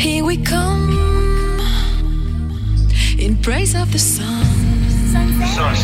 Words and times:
Here 0.00 0.24
we 0.24 0.38
come 0.38 0.88
in 3.18 3.36
praise 3.42 3.74
of 3.74 3.92
the 3.92 3.98
sun. 3.98 4.46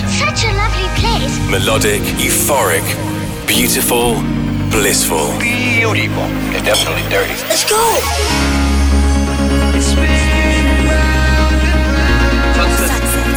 Such 0.08 0.44
a 0.46 0.52
lovely 0.56 0.88
place. 0.96 1.38
Melodic, 1.50 2.00
euphoric, 2.16 2.86
beautiful, 3.46 4.14
blissful. 4.70 5.38
Beautiful. 5.38 6.24
It's 6.54 6.64
definitely 6.64 7.06
dirty. 7.10 7.34
Let's 7.46 7.68
go. 7.68 7.76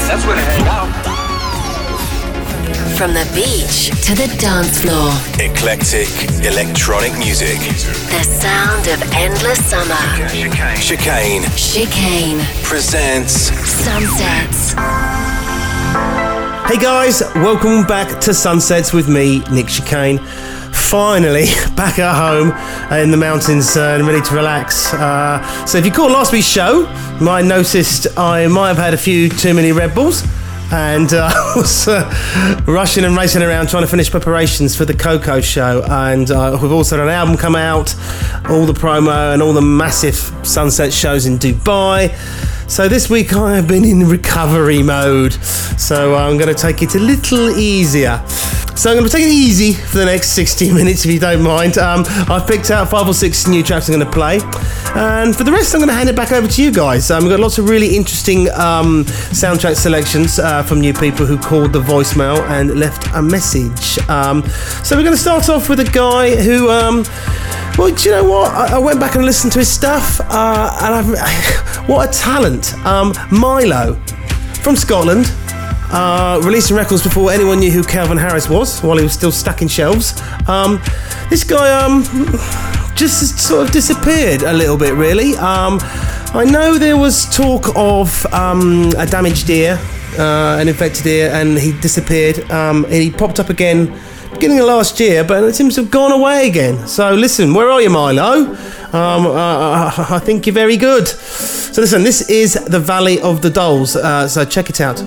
That's 0.08 0.26
where 0.26 0.36
to 0.36 0.42
hang 0.42 0.68
out. 0.68 0.79
From 3.00 3.14
the 3.14 3.24
beach 3.34 3.92
to 4.08 4.14
the 4.14 4.28
dance 4.42 4.82
floor, 4.82 5.10
Eclectic, 5.40 6.10
electronic 6.44 7.18
music. 7.18 7.58
the 7.58 8.24
sound 8.24 8.90
of 8.90 9.02
endless 9.14 9.64
summer. 9.66 9.96
Chicane. 10.28 10.76
Chicane 10.76 11.44
Chicane 11.56 12.40
presents 12.62 13.54
Sunsets. 13.70 14.74
Hey 16.68 16.78
guys, 16.78 17.22
welcome 17.36 17.88
back 17.88 18.20
to 18.20 18.34
Sunsets 18.34 18.92
with 18.92 19.08
me, 19.08 19.40
Nick 19.50 19.68
Chicane. 19.68 20.20
Finally, 20.74 21.46
back 21.78 22.00
at 22.00 22.14
home 22.14 22.52
in 23.00 23.12
the 23.12 23.18
mountains 23.18 23.78
uh, 23.78 23.96
and 23.98 24.06
ready 24.06 24.20
to 24.20 24.36
relax. 24.36 24.94
Uh, 24.94 25.66
so, 25.66 25.78
if 25.78 25.86
you 25.86 25.92
caught 25.94 26.12
last 26.12 26.34
week's 26.34 26.48
show, 26.48 26.82
you 26.82 27.26
might 27.26 27.40
have 27.40 27.48
noticed 27.48 28.08
I 28.18 28.48
might 28.48 28.68
have 28.68 28.78
had 28.78 28.94
a 28.94 28.98
few 28.98 29.30
too 29.30 29.54
many 29.54 29.72
Red 29.72 29.96
Bulls 29.96 30.26
and 30.72 31.14
uh, 31.14 31.30
I 31.34 31.54
was 31.56 31.88
uh, 31.88 32.64
rushing 32.68 33.04
and 33.04 33.16
racing 33.16 33.42
around 33.42 33.70
trying 33.70 33.84
to 33.84 33.88
finish 33.88 34.10
preparations 34.10 34.76
for 34.76 34.86
the 34.86 34.94
Koko 34.94 35.42
show. 35.42 35.84
And 35.90 36.30
uh, 36.30 36.58
we've 36.62 36.72
also 36.72 36.98
had 36.98 37.04
an 37.08 37.14
album 37.14 37.38
come 37.38 37.56
out, 37.56 37.96
all 38.50 38.66
the 38.66 38.74
promo, 38.74 39.34
and 39.34 39.42
all 39.42 39.54
the 39.54 39.62
massive 39.62 40.16
Sunset 40.46 40.94
shows 40.94 41.26
in 41.26 41.38
Dubai. 41.38 42.16
So 42.70 42.88
this 42.88 43.10
week 43.10 43.34
I 43.34 43.56
have 43.56 43.68
been 43.68 43.84
in 43.84 44.08
recovery 44.08 44.84
mode. 44.84 45.34
So 45.34 46.16
I'm 46.16 46.38
going 46.38 46.54
to 46.54 46.60
take 46.60 46.82
it 46.82 46.96
a 46.96 47.00
little 47.00 47.50
easier. 47.50 48.24
So 48.80 48.90
I'm 48.90 48.96
going 48.96 49.10
to 49.10 49.12
take 49.12 49.26
it 49.26 49.34
easy 49.34 49.74
for 49.74 49.98
the 49.98 50.06
next 50.06 50.30
60 50.30 50.72
minutes, 50.74 51.04
if 51.04 51.12
you 51.12 51.20
don't 51.20 51.44
mind. 51.44 51.78
Um, 51.78 52.06
I've 52.30 52.48
picked 52.48 52.72
out 52.72 52.90
five 52.90 53.10
or 53.10 53.14
six 53.14 53.46
new 53.46 53.62
tracks 53.62 53.90
I'm 53.90 53.96
going 53.96 54.08
to 54.08 54.14
play, 54.14 54.40
and 54.96 55.36
for 55.36 55.44
the 55.44 55.52
rest, 55.52 55.74
I'm 55.74 55.82
going 55.82 55.90
to 55.90 55.94
hand 55.94 56.08
it 56.08 56.16
back 56.16 56.32
over 56.32 56.48
to 56.48 56.64
you 56.64 56.72
guys. 56.72 57.12
Um, 57.12 57.24
we've 57.24 57.30
got 57.30 57.42
lots 57.42 57.58
of 57.58 57.68
really 57.68 57.98
interesting 57.98 58.50
um, 58.52 59.04
soundtrack 59.36 59.76
selections 59.76 60.40
uh, 60.40 60.64
from 60.64 60.80
new 60.80 60.94
people 60.94 61.26
who 61.26 61.38
called 61.38 61.74
the 61.74 61.82
voicemail 61.82 62.40
and 62.52 62.80
left 62.80 63.06
a 63.16 63.22
message. 63.22 64.00
Um, 64.08 64.44
so 64.86 64.96
we're 64.96 65.04
going 65.04 65.14
to 65.14 65.22
start 65.22 65.50
off 65.50 65.68
with 65.68 65.82
a 65.82 65.92
guy 65.92 66.42
who. 66.42 66.70
Um, 66.70 67.04
well, 67.78 67.94
do 67.94 68.02
you 68.08 68.12
know 68.16 68.24
what? 68.24 68.54
I, 68.54 68.78
I 68.78 68.80
went 68.80 69.02
back 69.02 69.16
and 69.16 69.26
listened 69.26 69.52
to 69.54 69.60
his 69.60 69.70
stuff, 69.70 70.22
uh, 70.22 70.80
and 70.84 70.96
I've, 70.96 71.90
what 71.90 72.08
a 72.08 72.18
talent! 72.18 72.76
Um, 72.86 73.12
Mylo 73.28 74.00
from 74.64 74.78
Scotland, 74.78 75.26
uh, 75.92 76.40
releasing 76.44 76.76
records 76.76 77.04
before 77.04 77.32
anyone 77.32 77.60
knew 77.60 77.72
who 77.72 77.84
Calvin 77.84 78.18
Harris 78.18 78.50
was, 78.50 78.82
while 78.82 78.98
he 78.98 79.04
was 79.04 79.14
still 79.14 79.32
stuck 79.32 79.62
in 79.62 79.68
shelves. 79.68 80.22
Um, 80.48 80.82
this 81.30 81.44
guy 81.44 81.84
um, 81.84 82.04
just 82.96 83.40
sort 83.40 83.68
of 83.68 83.74
disappeared 83.74 84.44
a 84.44 84.54
little 84.54 84.78
bit, 84.78 84.94
really. 84.94 85.36
Um, 85.38 85.80
I 86.34 86.46
know 86.46 86.78
there 86.78 86.98
was 86.98 87.26
talk 87.36 87.76
of 87.76 88.26
um, 88.34 88.92
a 88.98 89.06
damaged 89.06 89.50
ear, 89.50 89.80
uh, 90.18 90.58
an 90.60 90.68
infected 90.68 91.06
ear, 91.08 91.32
and 91.34 91.58
he 91.58 91.72
disappeared. 91.80 92.50
Um, 92.52 92.86
he 92.90 93.10
popped 93.10 93.40
up 93.40 93.50
again 93.50 93.88
beginning 94.32 94.60
of 94.60 94.68
last 94.68 95.00
year, 95.00 95.24
but 95.24 95.44
it 95.44 95.56
seems 95.56 95.76
to 95.76 95.82
have 95.84 95.92
gone 95.92 96.12
away 96.12 96.48
again. 96.48 96.88
So 96.88 97.14
listen, 97.14 97.54
where 97.54 97.70
are 97.70 97.82
you, 97.82 97.90
Mylo? 97.90 98.48
Um, 98.94 99.28
uh, 99.28 99.92
I 100.10 100.20
think 100.20 100.46
you're 100.46 100.54
very 100.54 100.78
good. 100.78 101.08
So 101.08 101.82
listen, 101.82 102.04
this 102.04 102.30
is 102.30 102.54
the 102.54 102.80
Valley 102.80 103.20
of 103.22 103.42
the 103.42 103.50
Dolls. 103.50 103.96
Uh, 103.96 104.28
so 104.28 104.46
check 104.46 104.70
it 104.70 104.82
out. 104.82 105.00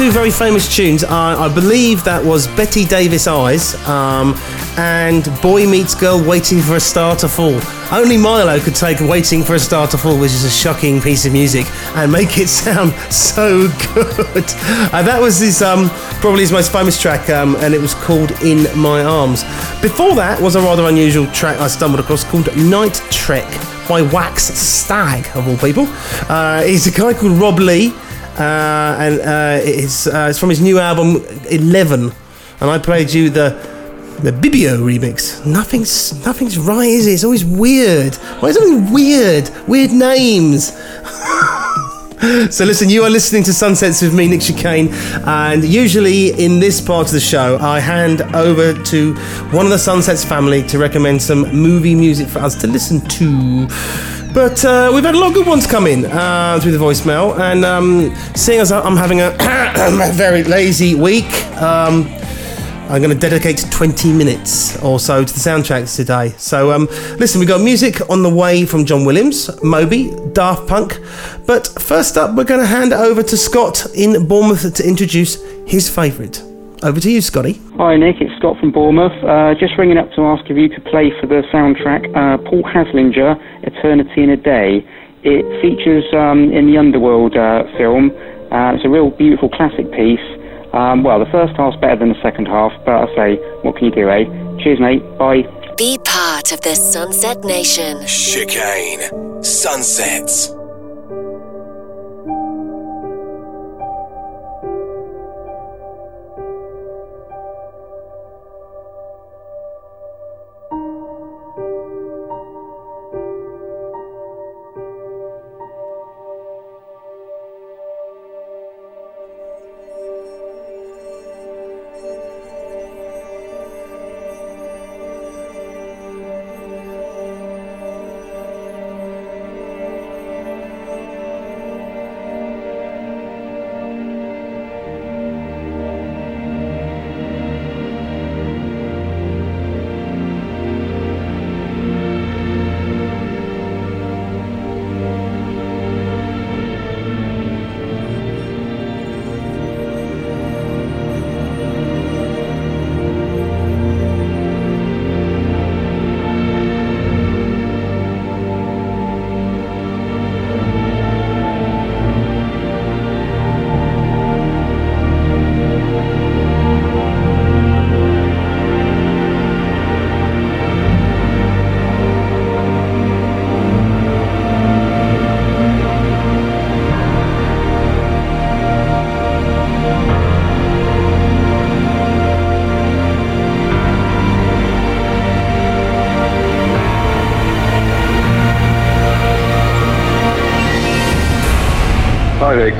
Two 0.00 0.10
very 0.10 0.30
famous 0.30 0.74
tunes. 0.74 1.04
I, 1.04 1.44
I 1.44 1.54
believe 1.54 2.04
that 2.04 2.24
was 2.24 2.46
Bette 2.56 2.86
Davis 2.86 3.26
Eyes 3.26 3.74
um, 3.86 4.34
and 4.78 5.28
Boy 5.42 5.66
Meets 5.66 5.94
Girl 5.94 6.26
Waiting 6.26 6.60
for 6.60 6.76
a 6.76 6.80
Star 6.80 7.14
to 7.16 7.28
Fall. 7.28 7.60
Only 7.92 8.16
Mylo 8.16 8.64
could 8.64 8.74
take 8.74 8.98
Waiting 9.00 9.44
for 9.44 9.56
a 9.56 9.58
Star 9.58 9.86
to 9.88 9.98
Fall, 9.98 10.18
which 10.18 10.30
is 10.32 10.44
a 10.46 10.50
shocking 10.50 11.02
piece 11.02 11.26
of 11.26 11.34
music, 11.34 11.66
and 11.96 12.10
make 12.10 12.38
it 12.38 12.48
sound 12.64 12.92
so 13.12 13.68
good. 13.92 14.44
Uh, 14.90 15.02
that 15.02 15.18
was 15.20 15.38
his 15.38 15.60
um, 15.60 15.90
probably 16.22 16.40
his 16.40 16.52
most 16.52 16.72
famous 16.72 16.98
track, 16.98 17.28
um, 17.28 17.54
and 17.56 17.74
it 17.74 17.80
was 17.82 17.92
called 17.92 18.30
In 18.42 18.64
My 18.80 19.04
Arms. 19.04 19.42
Before 19.82 20.14
that 20.14 20.40
was 20.40 20.56
a 20.56 20.62
rather 20.62 20.86
unusual 20.86 21.26
track 21.26 21.60
I 21.60 21.68
stumbled 21.68 22.00
across 22.00 22.24
called 22.24 22.46
Night 22.56 22.94
Trek 23.10 23.44
by 23.86 24.00
Wax 24.00 24.44
Stag, 24.44 25.26
of 25.36 25.46
all 25.46 25.58
people. 25.58 25.84
Uh, 26.30 26.62
he's 26.62 26.86
a 26.86 26.90
guy 26.90 27.12
called 27.12 27.32
Rob 27.32 27.58
Lee. 27.58 27.92
Uh, 28.40 28.96
and 28.98 29.20
uh, 29.20 29.60
it's, 29.62 30.06
uh, 30.06 30.28
it's 30.30 30.38
from 30.38 30.48
his 30.48 30.62
new 30.62 30.78
album 30.78 31.22
Eleven, 31.50 32.10
and 32.60 32.70
I 32.70 32.78
played 32.78 33.12
you 33.12 33.28
the 33.28 33.50
the 34.22 34.32
Bibio 34.32 34.78
remix. 34.78 35.44
Nothing's 35.44 36.24
nothing's 36.24 36.58
right, 36.58 36.88
is 36.88 37.06
it? 37.06 37.12
It's 37.12 37.24
always 37.24 37.44
weird. 37.44 38.14
Why 38.40 38.48
is 38.48 38.56
it 38.56 38.92
weird? 38.92 39.50
Weird 39.68 39.92
names. 39.92 40.72
So 42.50 42.66
listen, 42.66 42.90
you 42.90 43.02
are 43.04 43.08
listening 43.08 43.44
to 43.44 43.52
Sunsets 43.54 44.02
with 44.02 44.12
me, 44.12 44.28
Nick 44.28 44.42
Chicane, 44.42 44.90
and 45.24 45.64
usually 45.64 46.38
in 46.38 46.60
this 46.60 46.78
part 46.78 47.06
of 47.06 47.12
the 47.14 47.20
show, 47.20 47.56
I 47.58 47.80
hand 47.80 48.20
over 48.34 48.74
to 48.74 49.14
one 49.52 49.64
of 49.64 49.70
the 49.70 49.78
Sunsets 49.78 50.22
family 50.22 50.62
to 50.64 50.78
recommend 50.78 51.22
some 51.22 51.50
movie 51.50 51.94
music 51.94 52.28
for 52.28 52.40
us 52.40 52.60
to 52.60 52.66
listen 52.66 53.00
to. 53.00 53.66
But 54.32 54.64
uh, 54.64 54.92
we've 54.94 55.04
had 55.04 55.16
a 55.16 55.18
lot 55.18 55.28
of 55.28 55.34
good 55.34 55.46
ones 55.46 55.66
come 55.66 55.88
in 55.88 56.04
uh, 56.04 56.60
through 56.62 56.70
the 56.70 56.78
voicemail, 56.78 57.36
and 57.40 57.64
um, 57.64 58.14
seeing 58.36 58.60
as 58.60 58.70
I'm 58.70 58.96
having 58.96 59.20
a 59.22 59.32
very 60.14 60.44
lazy 60.44 60.94
week, 60.94 61.30
um, 61.56 62.06
I'm 62.88 63.02
going 63.02 63.10
to 63.10 63.18
dedicate 63.18 63.64
20 63.70 64.12
minutes 64.12 64.80
or 64.82 65.00
so 65.00 65.24
to 65.24 65.32
the 65.32 65.38
soundtracks 65.38 65.96
today. 65.96 66.30
So, 66.38 66.72
um, 66.72 66.86
listen, 67.18 67.40
we've 67.40 67.48
got 67.48 67.60
music 67.60 68.08
on 68.08 68.22
the 68.22 68.30
way 68.30 68.64
from 68.66 68.84
John 68.84 69.04
Williams, 69.04 69.50
Moby, 69.64 70.14
Daft 70.32 70.68
Punk. 70.68 71.00
But 71.46 71.66
first 71.66 72.16
up, 72.16 72.36
we're 72.36 72.44
going 72.44 72.60
to 72.60 72.66
hand 72.66 72.92
over 72.92 73.24
to 73.24 73.36
Scott 73.36 73.86
in 73.94 74.26
Bournemouth 74.28 74.74
to 74.74 74.86
introduce 74.86 75.42
his 75.66 75.90
favourite. 75.90 76.49
Over 76.82 76.98
to 77.00 77.10
you, 77.10 77.20
Scotty. 77.20 77.60
Hi 77.76 77.96
Nick, 77.96 78.16
it's 78.20 78.34
Scott 78.38 78.58
from 78.58 78.72
Bournemouth. 78.72 79.12
Uh, 79.22 79.52
just 79.58 79.76
ringing 79.76 79.98
up 79.98 80.10
to 80.16 80.22
ask 80.22 80.48
if 80.48 80.56
you 80.56 80.70
could 80.70 80.84
play 80.86 81.12
for 81.20 81.26
the 81.26 81.42
soundtrack 81.52 82.08
uh, 82.16 82.38
Paul 82.48 82.62
Haslinger, 82.62 83.36
Eternity 83.64 84.22
in 84.22 84.30
a 84.30 84.36
Day. 84.36 84.80
It 85.22 85.44
features 85.60 86.04
um, 86.14 86.50
in 86.52 86.66
the 86.72 86.78
Underworld 86.78 87.36
uh, 87.36 87.64
film. 87.76 88.10
Uh, 88.50 88.72
it's 88.74 88.84
a 88.84 88.88
real 88.88 89.10
beautiful 89.10 89.50
classic 89.50 89.92
piece. 89.92 90.24
Um, 90.72 91.04
well, 91.04 91.18
the 91.18 91.30
first 91.30 91.54
half's 91.56 91.76
better 91.76 91.96
than 91.96 92.10
the 92.10 92.22
second 92.22 92.46
half, 92.46 92.72
but 92.86 92.94
I 92.94 93.14
say, 93.14 93.36
what 93.60 93.76
can 93.76 93.86
you 93.86 93.92
do, 93.92 94.08
eh? 94.08 94.24
Cheers, 94.62 94.80
mate. 94.80 95.02
Bye. 95.18 95.42
Be 95.76 95.98
part 96.04 96.52
of 96.52 96.60
the 96.62 96.74
Sunset 96.74 97.44
Nation. 97.44 98.06
Chicane. 98.06 99.44
Sunsets. 99.44 100.59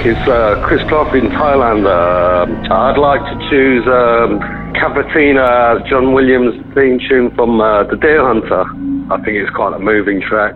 It's 0.04 0.28
uh, 0.28 0.62
Chris 0.66 0.82
Clough 0.88 1.12
in 1.14 1.28
Thailand. 1.30 1.84
Uh, 1.84 2.74
I'd 2.74 2.98
like 2.98 3.20
to 3.20 3.50
choose 3.50 3.84
um, 3.86 4.40
Cavatina, 4.74 5.86
John 5.88 6.12
Williams 6.12 6.54
theme 6.74 6.98
tune 7.08 7.34
from 7.34 7.60
uh, 7.60 7.84
The 7.84 7.96
Deer 7.96 8.24
Hunter. 8.24 8.64
I 9.12 9.16
think 9.24 9.36
it's 9.36 9.50
quite 9.54 9.74
a 9.74 9.78
moving 9.78 10.20
track. 10.22 10.54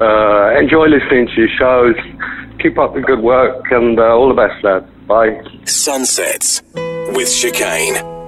Uh, 0.00 0.58
enjoy 0.58 0.86
listening 0.86 1.28
to 1.28 1.40
your 1.40 1.48
shows. 1.58 1.96
Keep 2.60 2.78
up 2.78 2.94
the 2.94 3.00
good 3.00 3.20
work 3.20 3.64
and 3.70 3.98
uh, 3.98 4.04
all 4.04 4.28
the 4.28 4.34
best, 4.34 4.62
lad. 4.64 4.86
Bye. 5.06 5.42
Sunsets 5.64 6.62
with 6.74 7.28
Chicane. 7.28 8.19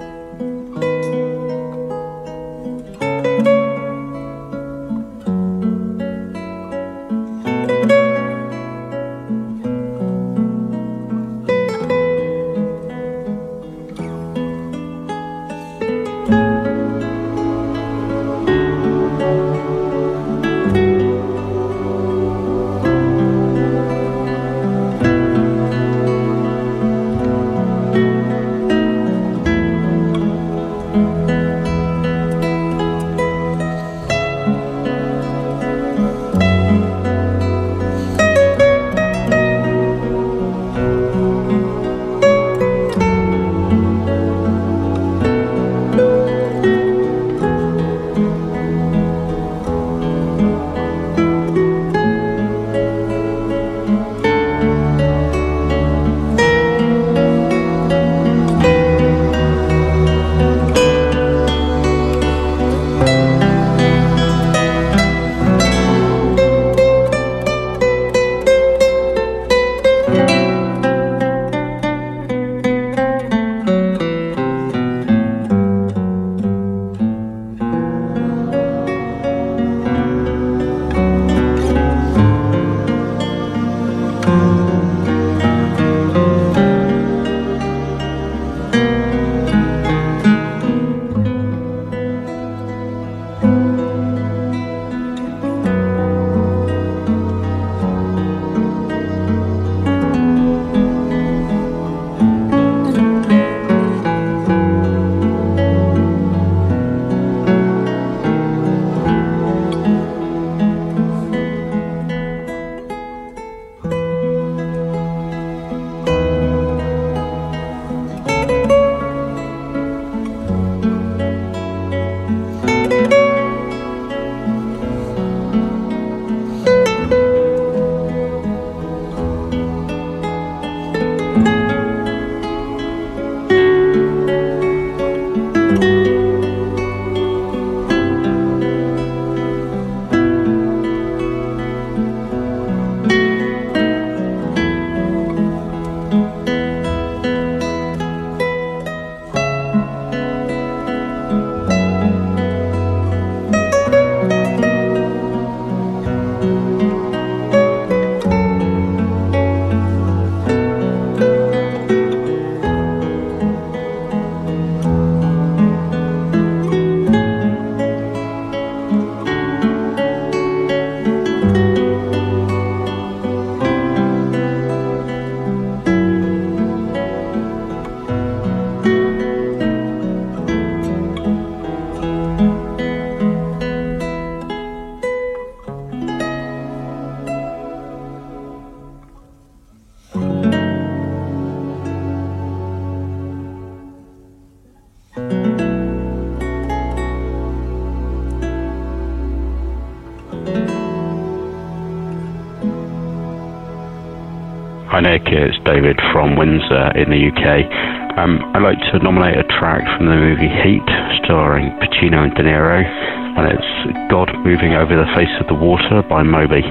Windsor 206.43 206.99
in 206.99 207.07
the 207.15 207.23
UK. 207.31 208.19
Um, 208.19 208.43
I'd 208.51 208.67
like 208.67 208.83
to 208.91 208.99
nominate 208.99 209.39
a 209.39 209.47
track 209.47 209.87
from 209.95 210.11
the 210.11 210.19
movie 210.19 210.51
Heat, 210.51 210.83
starring 211.23 211.71
Pacino 211.79 212.27
and 212.27 212.35
De 212.35 212.43
Niro, 212.43 212.83
and 212.83 213.47
it's 213.47 214.11
God 214.11 214.27
Moving 214.43 214.75
Over 214.75 214.99
the 214.99 215.07
Face 215.15 215.31
of 215.39 215.47
the 215.47 215.55
Water 215.55 216.03
by 216.11 216.25
Moby. 216.25 216.67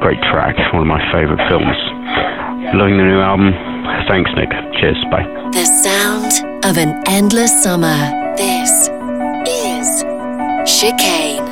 Great 0.00 0.16
track, 0.32 0.56
one 0.72 0.80
of 0.80 0.88
my 0.88 1.04
favourite 1.12 1.44
films. 1.52 1.76
Loving 2.72 2.96
the 2.96 3.04
new 3.04 3.20
album. 3.20 3.52
Thanks, 4.08 4.30
Nick. 4.40 4.48
Cheers. 4.80 4.96
Bye. 5.12 5.28
The 5.52 5.68
sound 5.84 6.64
of 6.64 6.78
an 6.78 7.04
endless 7.06 7.52
summer. 7.62 8.00
This 8.40 8.88
is 9.44 10.00
Chicane. 10.64 11.49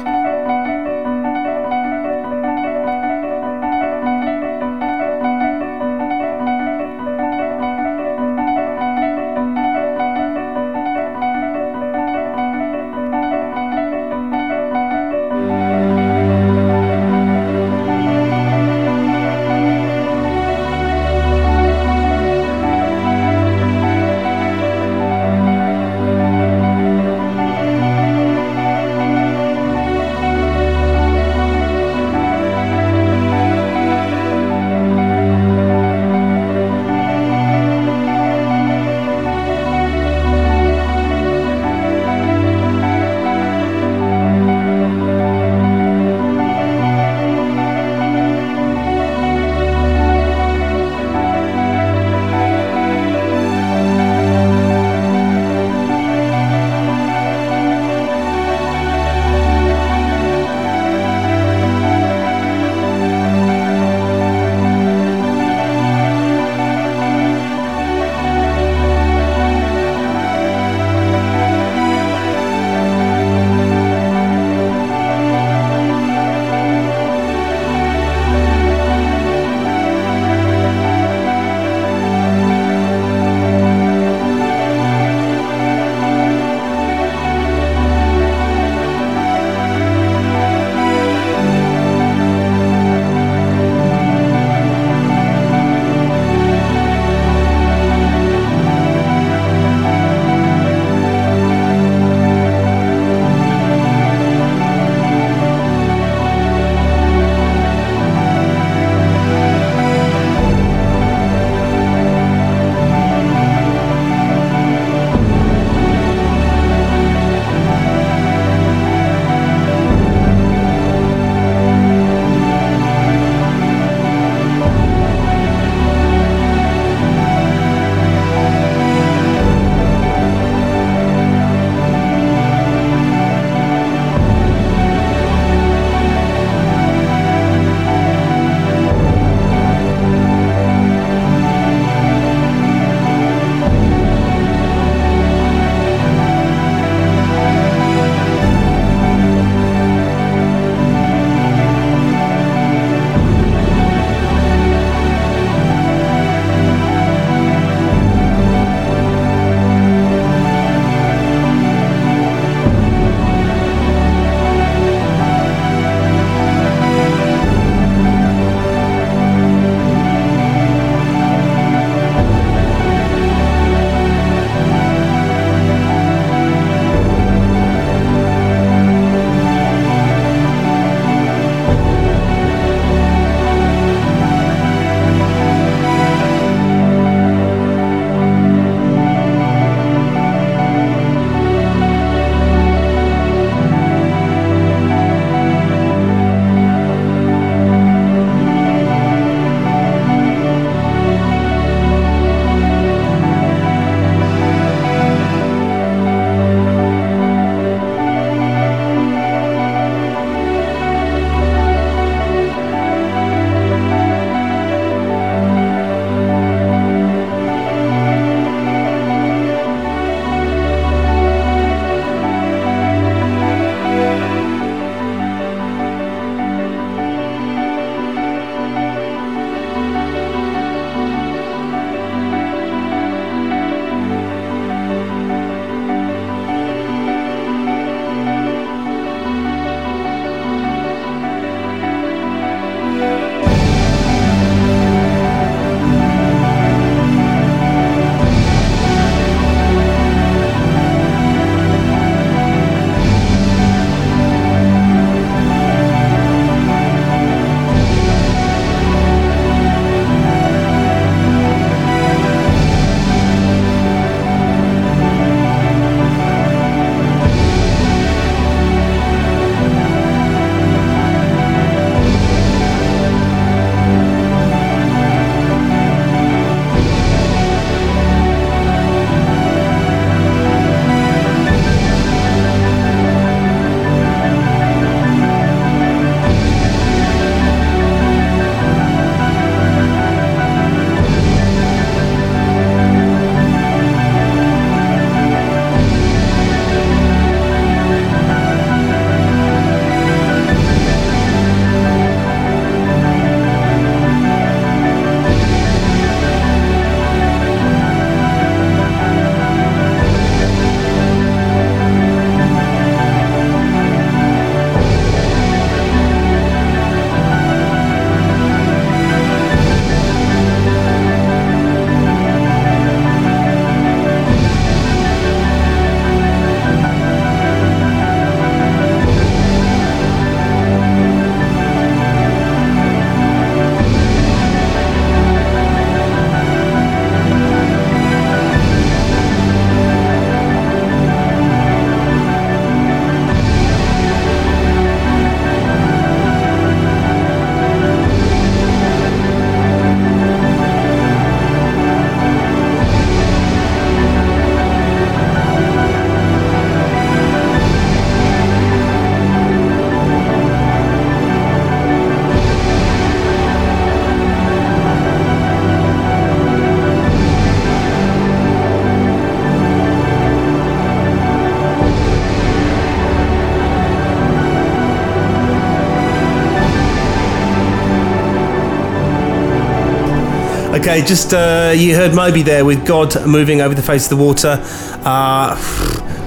Okay, 380.89 381.05
just 381.05 381.35
uh, 381.35 381.75
you 381.77 381.95
heard 381.95 382.15
Moby 382.15 382.41
there 382.41 382.65
with 382.65 382.87
God 382.87 383.27
moving 383.27 383.61
over 383.61 383.75
the 383.75 383.83
face 383.83 384.11
of 384.11 384.17
the 384.17 384.25
water. 384.25 384.57
Uh, 385.05 385.55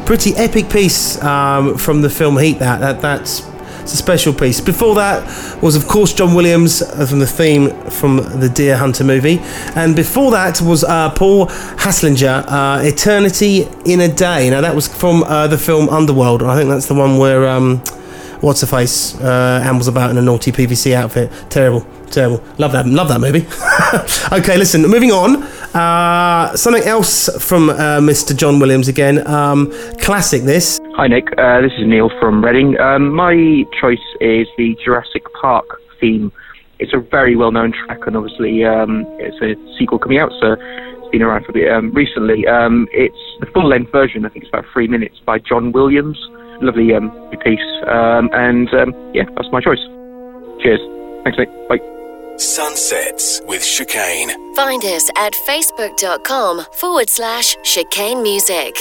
pretty 0.06 0.36
epic 0.36 0.69
piece 0.69 1.19
um, 1.24 1.80
from 1.80 2.04
the 2.04 2.12
film 2.12 2.38
Heat. 2.38 2.60
That 2.60 2.80
that 2.80 3.02
that's 3.02 3.39
it's 3.82 3.95
a 3.95 3.97
special 3.97 4.36
piece. 4.36 4.62
Before 4.62 4.93
that 4.93 5.63
was, 5.63 5.76
of 5.76 5.88
course, 5.88 6.13
John 6.13 6.36
Williams 6.36 6.84
uh, 6.84 7.08
from 7.08 7.17
the 7.17 7.26
theme 7.26 7.71
from 7.89 8.17
the 8.39 8.47
Deer 8.50 8.78
Hunter 8.78 9.04
movie, 9.04 9.39
and 9.76 9.95
before 9.95 10.30
that 10.30 10.62
was 10.62 10.84
uh, 10.84 11.10
Paul 11.15 11.47
Haslinger, 11.47 12.45
uh, 12.47 12.82
"Eternity 12.84 13.67
in 13.86 14.02
a 14.02 14.13
Day." 14.13 14.52
Now 14.52 14.62
that 14.62 14.76
was 14.76 14.88
from 14.88 15.24
uh, 15.24 15.47
the 15.47 15.58
film 15.58 15.89
Underworld. 15.89 16.43
I 16.43 16.56
think 16.56 16.69
that's 16.69 16.86
the 16.86 16.93
one 16.93 17.17
where 17.17 17.47
um, 17.47 17.80
what's 18.41 18.62
her 18.62 18.67
face 18.67 19.19
uh, 19.21 19.62
ambles 19.63 19.88
about 19.88 20.12
in 20.12 20.19
a 20.19 20.21
naughty 20.21 20.52
PVC 20.52 20.93
outfit. 20.93 21.32
Terrible, 21.50 21.84
terrible. 22.12 22.43
Love 22.60 22.74
that, 22.74 22.86
love 22.86 23.08
that 23.08 23.21
movie. 23.21 23.47
okay, 24.32 24.58
listen. 24.58 24.82
Moving 24.84 25.12
on. 25.12 25.43
Uh, 25.75 26.56
something 26.56 26.84
else 26.84 27.30
from 27.43 27.69
uh, 27.69 27.99
Mr. 27.99 28.36
John 28.36 28.60
Williams 28.60 28.88
again. 28.88 29.25
Um, 29.27 29.71
classic. 29.99 30.43
This. 30.43 30.80
Hi 30.95 31.08
Nick, 31.08 31.27
uh, 31.38 31.62
this 31.62 31.71
is 31.80 31.88
Neil 31.88 32.10
from 32.19 32.43
Reading. 32.43 32.80
Um, 32.80 33.13
my 33.13 33.63
choice 33.80 33.99
is 34.19 34.47
the 34.58 34.77
Jurassic 34.84 35.23
Park 35.39 35.82
theme. 35.99 36.32
It's 36.80 36.93
a 36.93 36.99
very 36.99 37.36
well-known 37.36 37.73
track, 37.73 37.99
and 38.08 38.17
obviously 38.17 38.65
um, 38.65 39.06
it's 39.19 39.38
a 39.41 39.56
sequel 39.77 39.99
coming 39.99 40.19
out, 40.19 40.32
so 40.41 40.54
it's 40.54 41.12
been 41.12 41.21
around 41.21 41.45
for 41.45 41.51
a 41.51 41.54
bit 41.54 41.71
um, 41.71 41.93
recently. 41.93 42.47
Um, 42.47 42.88
it's 42.91 43.15
the 43.39 43.45
full-length 43.47 43.91
version. 43.91 44.25
I 44.25 44.30
think 44.30 44.45
it's 44.45 44.54
about 44.54 44.65
three 44.73 44.88
minutes 44.88 45.19
by 45.25 45.39
John 45.39 45.71
Williams. 45.71 46.17
Lovely 46.62 46.93
um, 46.93 47.12
piece, 47.43 47.60
um, 47.88 48.30
and 48.34 48.69
yeah, 49.13 49.23
that's 49.36 49.49
my 49.51 49.62
choice. 49.62 49.82
Cheers. 50.62 50.82
Thanks, 51.23 51.38
Nick. 51.38 51.49
Bye. 51.69 52.01
Sunsets 52.38 53.41
with 53.46 53.63
Chicane. 53.63 54.32
Find 54.56 54.84
us 54.84 55.10
at 55.15 55.34
facebook.com 55.34 56.65
forward 56.74 57.10
slash 57.10 57.56
chicane 57.63 58.24
music. 58.24 58.76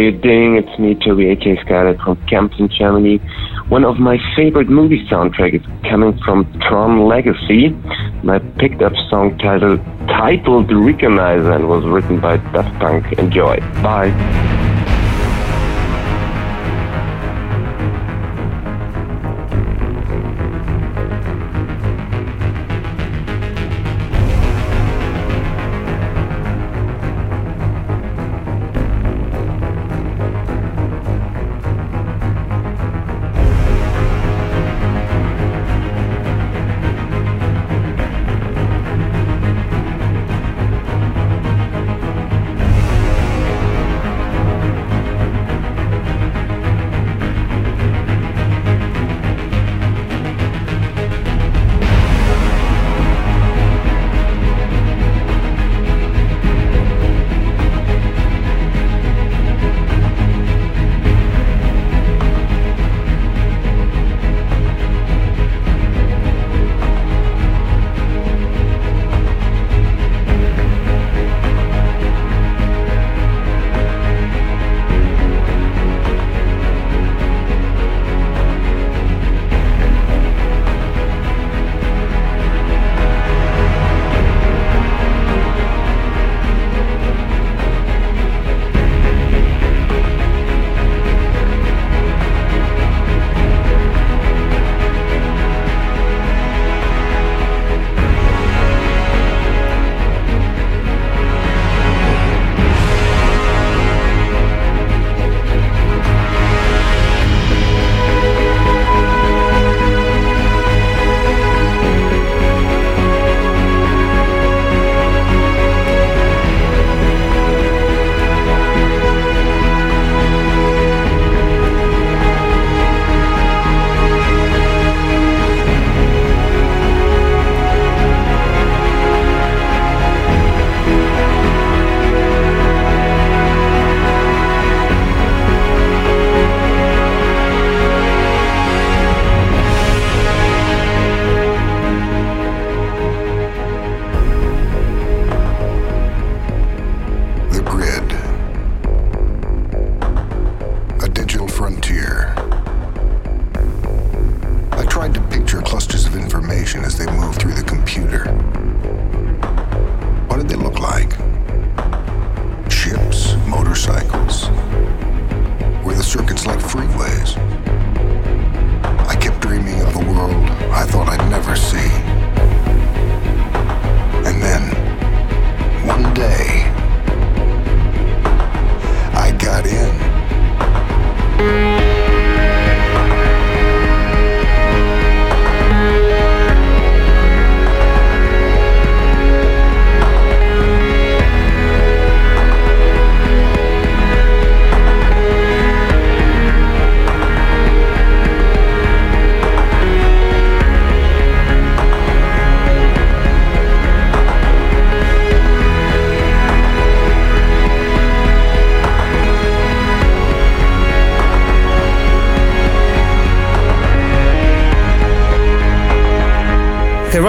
You 0.00 0.12
doing? 0.12 0.56
It's 0.56 0.78
me, 0.78 0.94
Toby 0.94 1.30
AK 1.30 1.64
Scarlett 1.64 1.98
from 2.00 2.16
Kempten, 2.26 2.70
Germany. 2.70 3.18
One 3.68 3.84
of 3.84 3.98
my 3.98 4.18
favorite 4.36 4.68
movie 4.68 5.06
soundtracks 5.08 5.60
is 5.60 5.66
coming 5.90 6.18
from 6.24 6.44
Tron 6.68 7.06
Legacy. 7.06 7.70
My 8.22 8.38
picked 8.58 8.82
up 8.82 8.92
song 9.10 9.36
titled 9.38 9.80
titled 10.08 10.68
Recognizer 10.68 11.54
and 11.54 11.68
was 11.68 11.84
written 11.84 12.20
by 12.20 12.38
Daft 12.52 12.78
Punk. 12.80 13.12
Enjoy. 13.18 13.58
Bye. 13.82 14.47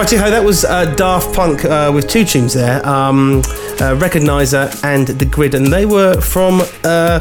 Okay, 0.00 0.16
righty 0.16 0.16
ho, 0.16 0.30
that 0.30 0.42
was 0.42 0.64
uh, 0.64 0.86
Daft 0.94 1.34
Punk 1.34 1.62
uh, 1.66 1.92
with 1.94 2.08
two 2.08 2.24
tunes 2.24 2.54
there 2.54 2.80
um, 2.88 3.40
uh, 3.40 3.92
Recognizer 4.00 4.82
and 4.82 5.06
The 5.06 5.26
Grid, 5.26 5.54
and 5.54 5.66
they 5.66 5.84
were 5.84 6.18
from 6.22 6.62
uh, 6.84 7.18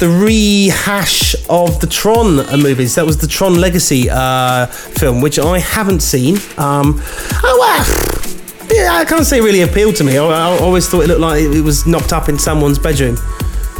the 0.00 0.08
rehash 0.08 1.36
of 1.48 1.78
the 1.78 1.86
Tron 1.86 2.40
uh, 2.40 2.56
movies. 2.56 2.96
That 2.96 3.06
was 3.06 3.18
the 3.18 3.28
Tron 3.28 3.60
Legacy 3.60 4.10
uh, 4.10 4.66
film, 4.66 5.20
which 5.20 5.38
I 5.38 5.60
haven't 5.60 6.00
seen. 6.00 6.38
Um, 6.58 7.00
oh, 7.44 7.56
well, 7.60 8.74
yeah, 8.74 8.94
I 8.94 9.04
can't 9.04 9.24
say 9.24 9.38
it 9.38 9.42
really 9.42 9.62
appealed 9.62 9.94
to 9.96 10.04
me. 10.04 10.18
I, 10.18 10.24
I 10.26 10.58
always 10.58 10.88
thought 10.88 11.02
it 11.02 11.06
looked 11.06 11.20
like 11.20 11.40
it 11.40 11.62
was 11.62 11.86
knocked 11.86 12.12
up 12.12 12.28
in 12.28 12.40
someone's 12.40 12.80
bedroom. 12.80 13.18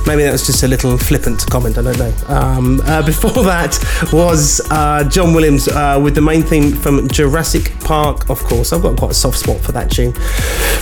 Maybe 0.06 0.22
that 0.22 0.30
was 0.30 0.46
just 0.46 0.62
a 0.62 0.68
little 0.68 0.96
flippant 0.96 1.44
comment, 1.50 1.78
I 1.78 1.82
don't 1.82 1.98
know. 1.98 2.14
Um, 2.28 2.80
uh, 2.84 3.02
before 3.06 3.42
that 3.42 3.76
was 4.12 4.60
uh, 4.70 5.02
John 5.08 5.34
Williams 5.34 5.66
uh, 5.66 6.00
with 6.02 6.14
the 6.14 6.20
main 6.20 6.42
theme 6.42 6.72
from 6.72 7.08
Jurassic 7.08 7.72
Park, 7.80 8.30
of 8.30 8.38
course. 8.44 8.72
I've 8.72 8.82
got 8.82 8.96
quite 8.96 9.10
a 9.10 9.14
soft 9.14 9.38
spot 9.38 9.58
for 9.60 9.72
that 9.72 9.90
tune. 9.90 10.12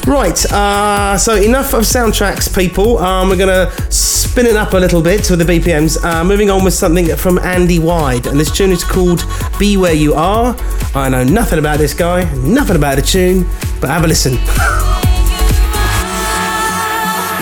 Right, 0.07 0.45
uh, 0.53 1.16
so 1.16 1.37
enough 1.37 1.72
of 1.72 1.85
soundtracks, 1.85 2.55
people. 2.55 2.99
Um, 2.99 3.31
we're 3.31 3.37
going 3.37 3.49
to 3.49 3.93
spin 3.93 4.45
it 4.45 4.57
up 4.57 4.75
a 4.75 4.77
little 4.77 5.01
bit 5.01 5.31
with 5.31 5.39
the 5.39 5.45
BPMs. 5.47 6.05
Uh, 6.05 6.22
moving 6.22 6.51
on 6.51 6.62
with 6.62 6.75
something 6.75 7.07
from 7.16 7.39
Andi 7.39 7.81
Wide, 7.81 8.27
and 8.27 8.39
this 8.39 8.51
tune 8.51 8.72
is 8.72 8.85
called 8.85 9.25
Be 9.59 9.79
Where 9.79 9.95
You 9.95 10.12
Are. 10.14 10.55
I 10.95 11.09
know 11.09 11.25
nothing 11.25 11.59
about 11.59 11.79
this 11.79 11.95
guy, 11.95 12.25
nothing 12.35 12.77
about 12.77 12.97
the 12.97 13.03
tune, 13.03 13.45
but 13.81 13.89
have 13.89 14.05
a 14.05 14.07
listen. 14.07 14.37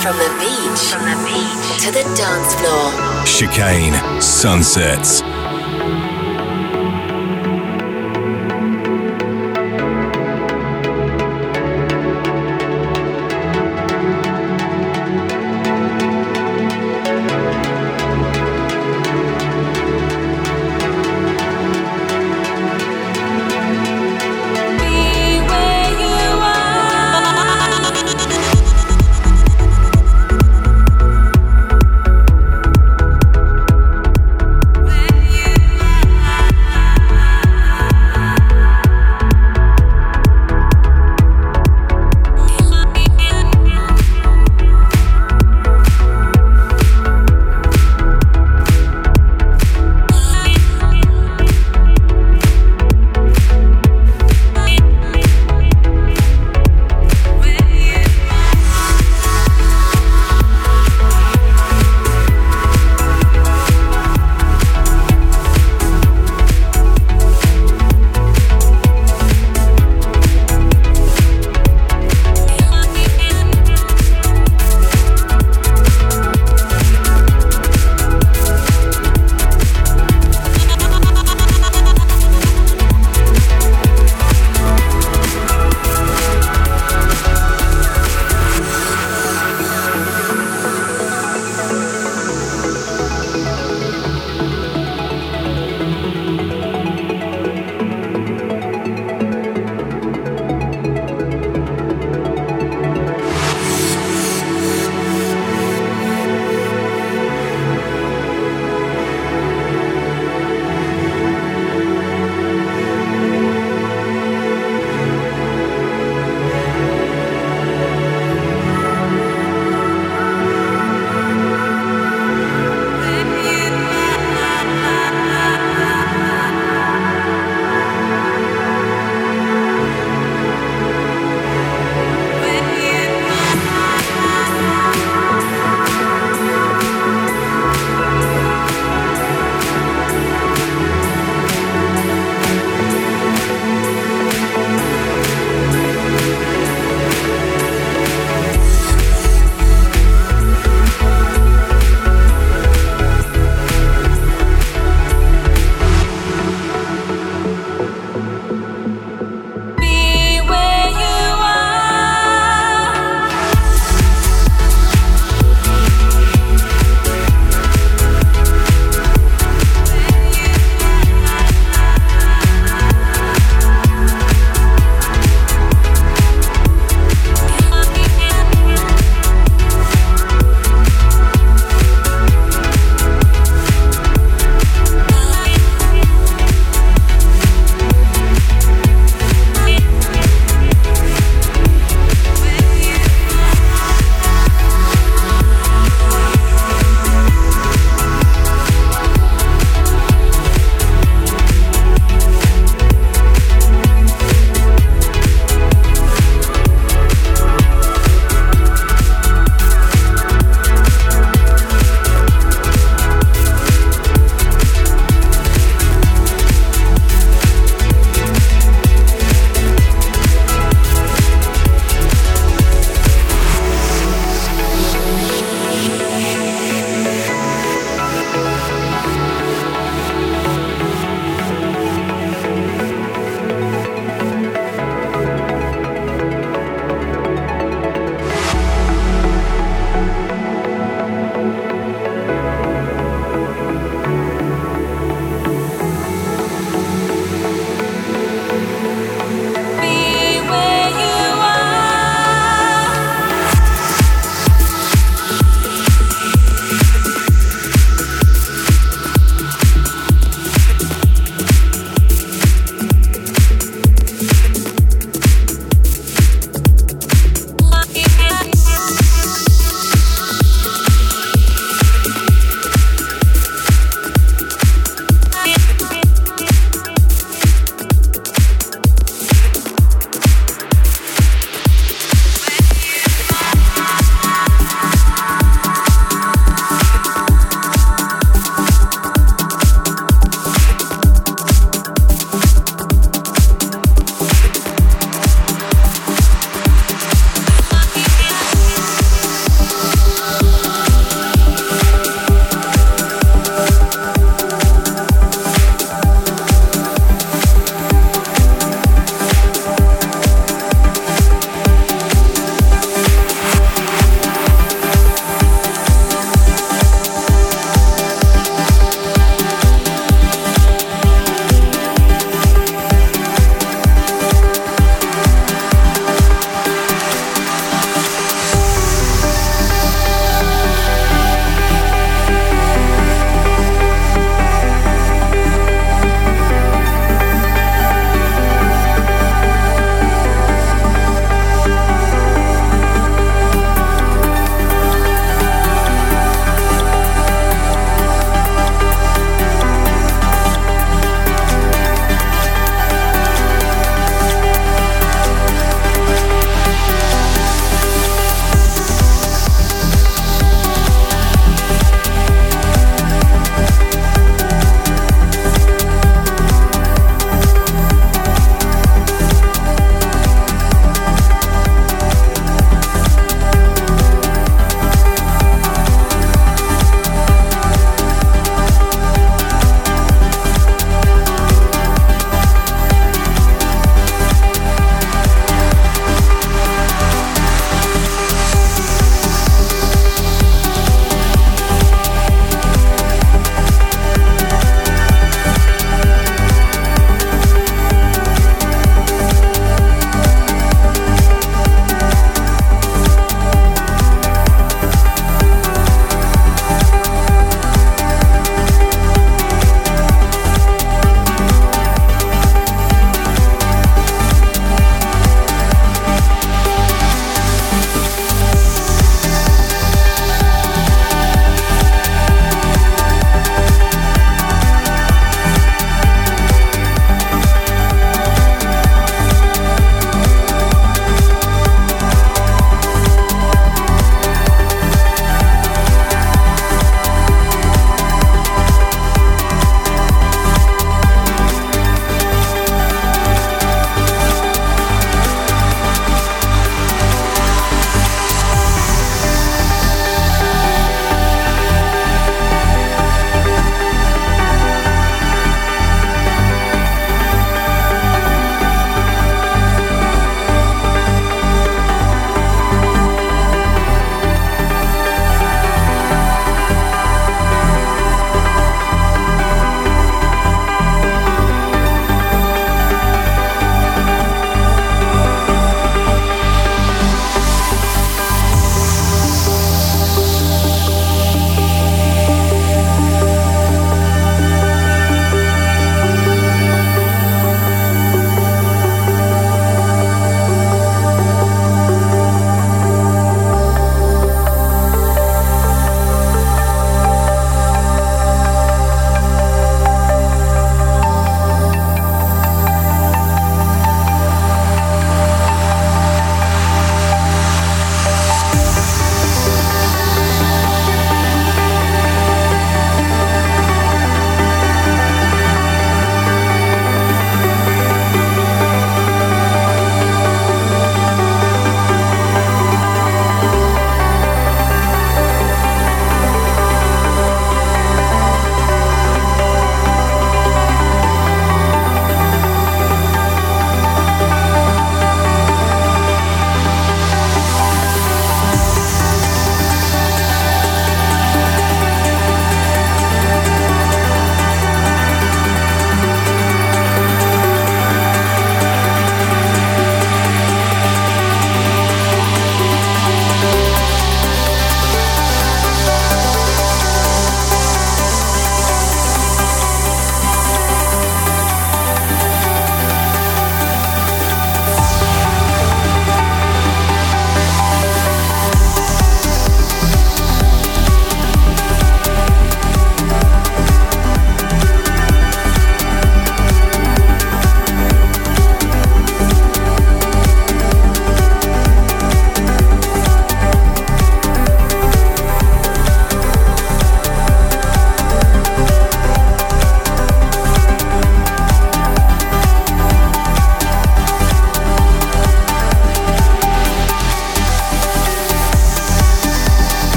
From 0.00 0.16
the 0.16 0.28
beach, 0.40 0.80
from 0.90 1.04
the 1.04 1.24
beach 1.26 1.29
to 1.80 1.90
the 1.92 2.02
dance 2.14 2.54
floor. 2.56 3.24
Chicane 3.24 3.94
Sunsets. 4.20 5.22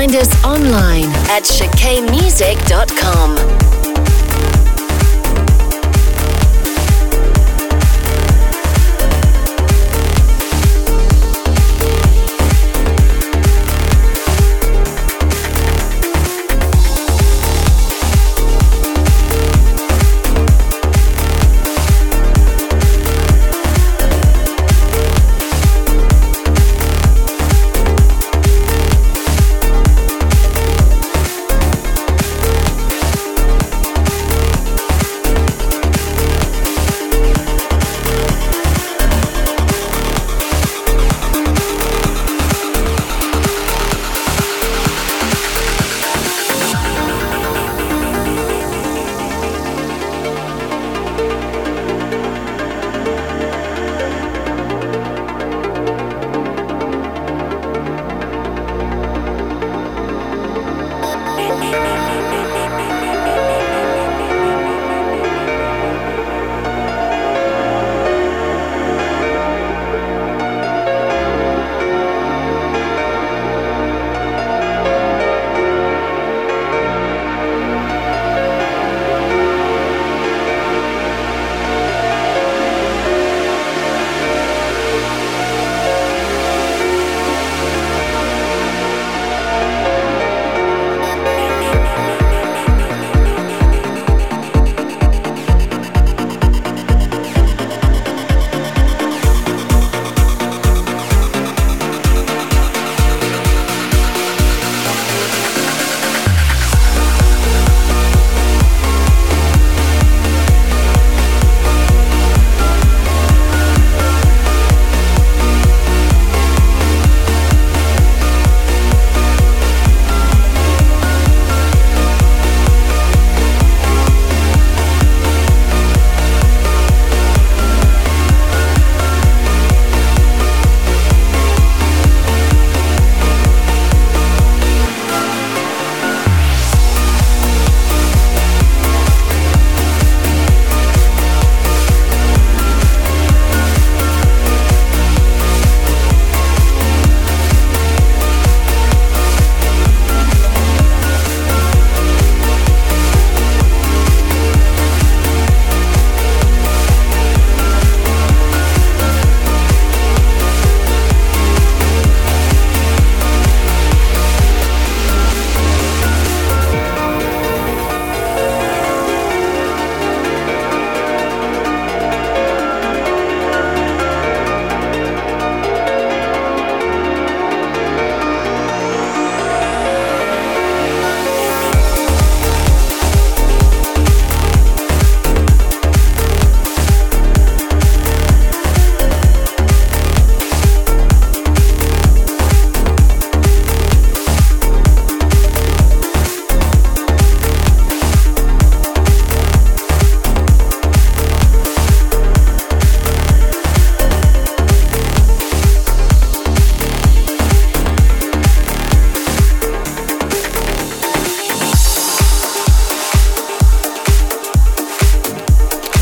Find 0.00 0.16
us 0.16 0.32
online 0.44 1.12
at 1.28 1.42
chicanemusic.com. 1.42 3.69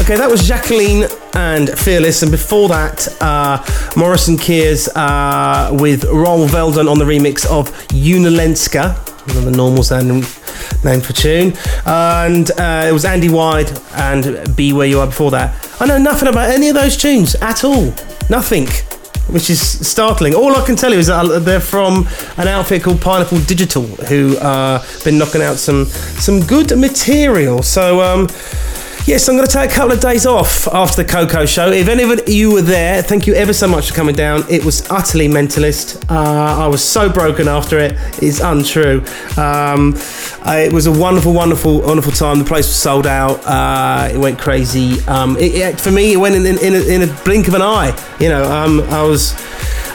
Okay, 0.08 0.16
that 0.16 0.30
was 0.30 0.48
Jacqueline 0.48 1.06
and 1.34 1.68
Fearless, 1.68 2.22
and 2.22 2.30
before 2.30 2.66
that, 2.70 3.06
uh, 3.20 3.62
Morrison 3.94 4.38
Kiers 4.38 4.88
uh, 4.96 5.76
with 5.78 6.04
Roald 6.04 6.48
Veldon 6.48 6.90
on 6.90 6.98
the 6.98 7.04
remix 7.04 7.44
of 7.44 7.70
Yunalesca, 7.88 8.96
another 9.30 9.50
normal 9.50 9.82
sounding 9.82 10.24
name 10.82 11.02
for 11.02 11.12
tune, 11.12 11.52
and 11.84 12.50
uh, 12.52 12.86
it 12.88 12.92
was 12.92 13.04
Andi 13.04 13.30
Wide 13.30 13.70
and 13.96 14.56
Be 14.56 14.72
Where 14.72 14.86
You 14.86 15.00
Are 15.00 15.06
before 15.08 15.30
that. 15.32 15.54
I 15.78 15.84
know 15.84 15.98
nothing 15.98 16.28
about 16.28 16.48
any 16.48 16.70
of 16.70 16.74
those 16.74 16.96
tunes 16.96 17.34
at 17.42 17.62
all, 17.62 17.92
nothing. 18.30 18.66
Which 19.28 19.50
is 19.50 19.60
startling. 19.86 20.34
All 20.34 20.56
I 20.56 20.64
can 20.64 20.74
tell 20.74 20.90
you 20.90 20.98
is 21.00 21.08
that 21.08 21.42
they're 21.44 21.60
from 21.60 22.08
an 22.38 22.48
outfit 22.48 22.82
called 22.82 23.02
Pineapple 23.02 23.40
Digital, 23.40 23.82
who 23.84 24.38
uh, 24.38 24.82
been 25.04 25.18
knocking 25.18 25.42
out 25.42 25.58
some 25.58 25.84
some 25.84 26.40
good 26.46 26.74
material. 26.78 27.62
So 27.62 28.00
um, 28.00 28.26
Yes, 29.08 29.26
I'm 29.26 29.36
going 29.36 29.48
to 29.48 29.52
take 29.52 29.70
a 29.70 29.72
couple 29.72 29.92
of 29.92 30.00
days 30.00 30.26
off 30.26 30.68
after 30.68 31.02
the 31.02 31.08
Koko 31.08 31.46
show. 31.46 31.72
If 31.72 31.88
any 31.88 32.02
of 32.02 32.28
you 32.28 32.52
were 32.52 32.60
there, 32.60 33.02
thank 33.02 33.26
you 33.26 33.32
ever 33.32 33.54
so 33.54 33.66
much 33.66 33.88
for 33.88 33.94
coming 33.94 34.14
down. 34.14 34.44
It 34.50 34.66
was 34.66 34.86
utterly 34.90 35.28
mentalist. 35.28 36.04
Uh, 36.10 36.62
I 36.62 36.66
was 36.66 36.84
so 36.84 37.08
broken 37.08 37.48
after 37.48 37.78
it. 37.78 37.92
It's 38.22 38.40
untrue. 38.40 38.98
Um, 39.38 39.94
uh, 40.44 40.56
it 40.62 40.74
was 40.74 40.86
a 40.86 40.92
wonderful, 40.92 41.32
wonderful, 41.32 41.80
wonderful 41.80 42.12
time. 42.12 42.38
The 42.38 42.44
place 42.44 42.66
was 42.66 42.76
sold 42.76 43.06
out. 43.06 43.42
Uh, 43.46 44.10
it 44.12 44.18
went 44.18 44.38
crazy. 44.38 45.00
Um, 45.06 45.38
it, 45.38 45.54
it, 45.54 45.80
for 45.80 45.90
me, 45.90 46.12
it 46.12 46.18
went 46.18 46.34
in, 46.34 46.44
in, 46.44 46.58
in, 46.58 46.74
a, 46.74 46.80
in, 46.80 47.08
a, 47.08 47.22
blink 47.24 47.48
of 47.48 47.54
an 47.54 47.62
eye. 47.62 47.98
You 48.20 48.28
know, 48.28 48.44
um, 48.44 48.80
I 48.90 49.04
was 49.04 49.32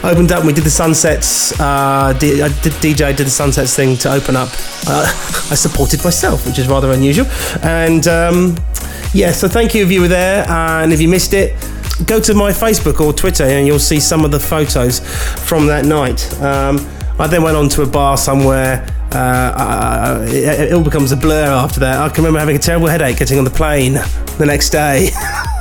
opened 0.04 0.32
up. 0.32 0.44
We 0.44 0.54
did 0.54 0.64
the 0.64 0.70
sunsets. 0.70 1.58
Uh, 1.60 2.14
did, 2.20 2.42
I 2.42 2.48
did 2.62 2.74
DJ 2.74 3.16
did 3.16 3.28
the 3.28 3.32
sunsets 3.32 3.76
thing 3.76 3.98
to 3.98 4.12
open 4.12 4.36
up. 4.36 4.50
Uh, 4.88 5.06
I 5.52 5.56
supported 5.56 6.04
myself, 6.04 6.46
which 6.46 6.60
is 6.60 6.68
rather 6.68 6.92
unusual. 6.92 7.26
And 7.62 8.08
um, 8.08 8.58
yeah, 9.14 9.32
so 9.32 9.48
thank 9.48 9.74
you 9.74 9.84
if 9.84 9.92
you 9.92 10.02
were 10.02 10.08
there, 10.08 10.48
and 10.50 10.92
if 10.92 11.00
you 11.00 11.08
missed 11.08 11.34
it, 11.34 11.56
go 12.06 12.20
to 12.20 12.34
my 12.34 12.52
Facebook 12.52 13.00
or 13.00 13.14
Twitter, 13.14 13.44
and 13.44 13.66
you'll 13.66 13.80
see 13.80 14.00
some 14.00 14.26
of 14.26 14.32
the 14.32 14.40
photos 14.40 15.00
from 15.48 15.68
that 15.68 15.86
night. 15.86 16.34
Um, 16.42 16.78
I 17.20 17.28
then 17.28 17.44
went 17.44 17.56
on 17.56 17.70
to 17.70 17.84
a 17.84 17.88
bar 17.88 18.18
somewhere. 18.18 18.88
Uh, 19.14 19.18
uh, 19.18 20.26
it, 20.28 20.72
it 20.72 20.74
all 20.74 20.84
becomes 20.84 21.12
a 21.12 21.18
blur 21.18 21.46
after 21.46 21.80
that. 21.82 22.00
I 22.00 22.10
can 22.10 22.24
remember 22.24 22.40
having 22.40 22.56
a 22.56 22.60
terrible 22.60 22.88
headache 22.88 23.18
getting 23.18 23.38
on 23.38 23.44
the 23.44 23.52
plane 23.52 23.94
the 24.40 24.46
next 24.46 24.72
day. 24.72 25.10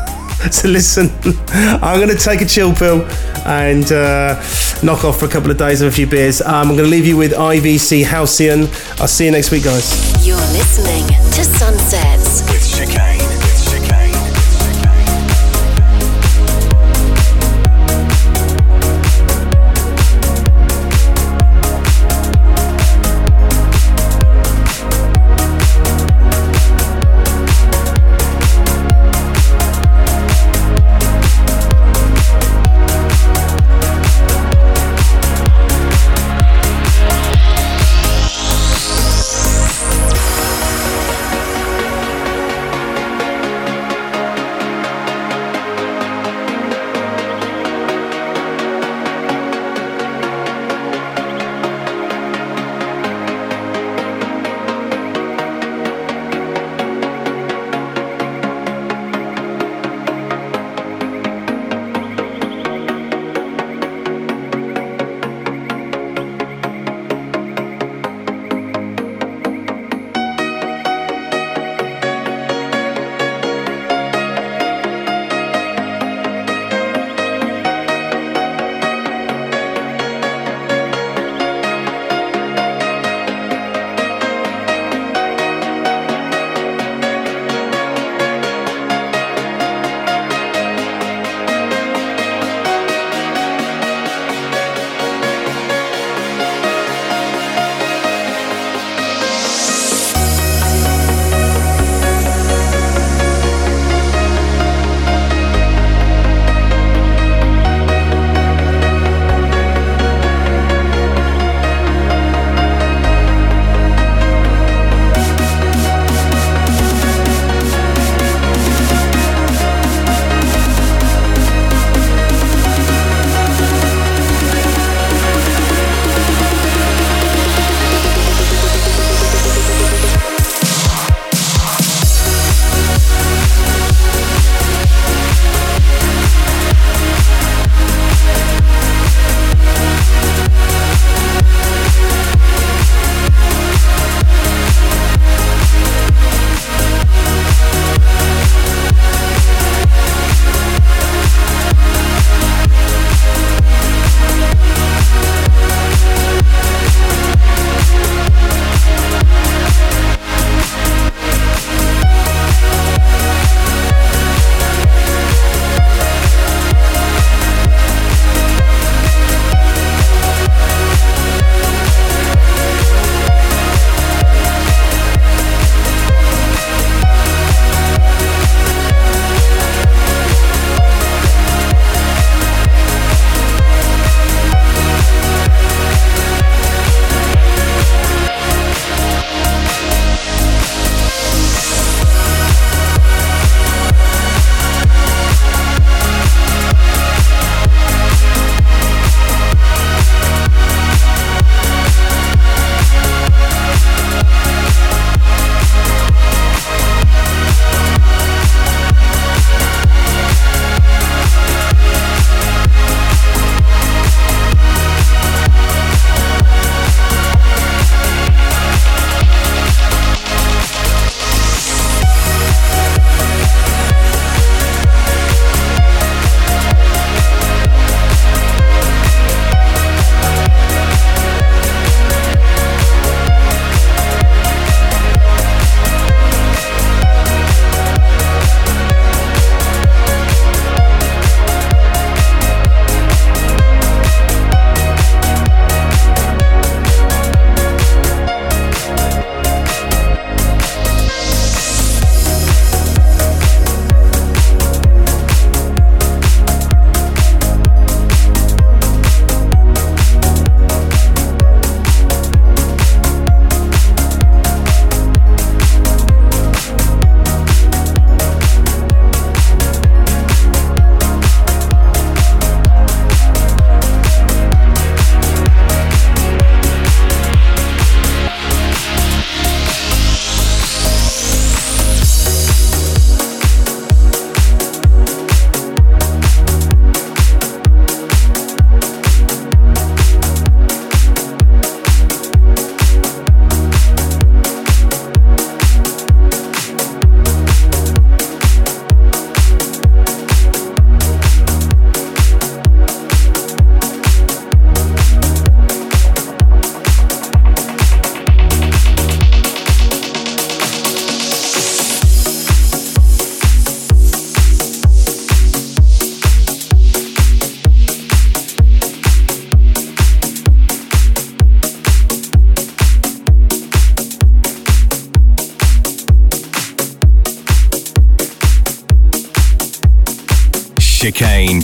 So 0.50 0.68
listen, 0.68 1.08
I'm 1.82 1.98
going 1.98 2.14
to 2.14 2.22
take 2.22 2.40
a 2.40 2.44
chill 2.44 2.74
pill 2.74 3.02
and 3.46 3.90
uh, 3.92 4.34
knock 4.82 5.04
off 5.04 5.20
for 5.20 5.26
a 5.26 5.28
couple 5.28 5.50
of 5.50 5.56
days 5.56 5.80
and 5.80 5.88
a 5.88 5.92
few 5.92 6.06
beers. 6.06 6.42
Um, 6.42 6.70
I'm 6.70 6.76
going 6.76 6.84
to 6.84 6.90
leave 6.90 7.06
you 7.06 7.16
with 7.16 7.32
IVC 7.32 8.04
Halcyon. 8.04 8.62
I'll 9.00 9.08
see 9.08 9.26
you 9.26 9.30
next 9.30 9.50
week, 9.50 9.64
guys. 9.64 10.26
You're 10.26 10.36
listening 10.36 11.06
to 11.06 11.44
Sunsets 11.44 12.51